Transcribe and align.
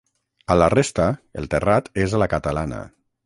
A 0.53 0.55
la 0.59 0.69
resta 0.73 1.05
el 1.43 1.51
terrat 1.53 1.91
és 2.05 2.17
a 2.19 2.25
la 2.25 2.31
catalana. 2.35 2.81